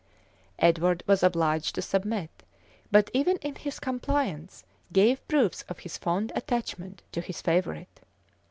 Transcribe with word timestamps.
[*] 0.31 0.57
Edward 0.57 1.03
was 1.05 1.21
obliged 1.21 1.75
to 1.75 1.81
submit;[] 1.83 2.41
but 2.89 3.11
even 3.13 3.37
in 3.37 3.53
his 3.53 3.79
compliance 3.79 4.63
gave 4.91 5.27
proofs 5.27 5.61
of 5.69 5.77
his 5.77 5.99
fond 5.99 6.31
attachment 6.35 7.03
to 7.11 7.21
his 7.21 7.39
favorite. 7.39 7.99